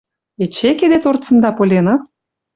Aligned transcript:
«Эче 0.45 0.71
кеде 0.79 0.97
торцында 1.03 1.49
Поленов?»— 1.61 2.01